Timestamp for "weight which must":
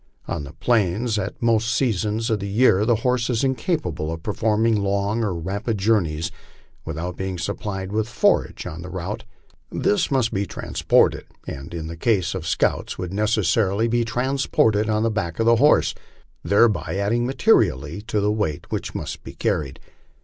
18.31-19.23